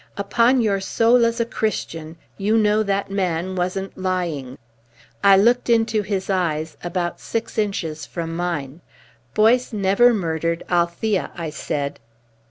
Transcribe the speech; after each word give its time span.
"Upon 0.17 0.61
your 0.61 0.79
soul 0.79 1.23
as 1.27 1.39
a 1.39 1.45
Christian 1.45 2.17
you 2.35 2.57
know 2.57 2.81
that 2.81 3.11
man 3.11 3.55
wasn't 3.55 3.95
lying." 3.95 4.57
I 5.23 5.37
looked 5.37 5.69
into 5.69 6.01
his 6.01 6.27
eyes 6.27 6.75
about 6.83 7.19
six 7.19 7.55
inches 7.55 8.07
from 8.07 8.35
mine. 8.35 8.81
"Boyce 9.35 9.71
never 9.71 10.11
murdered 10.11 10.63
Althea," 10.71 11.29
I 11.35 11.51
said. 11.51 11.99